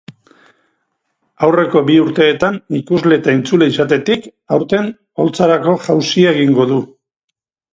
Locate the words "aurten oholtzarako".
4.57-5.77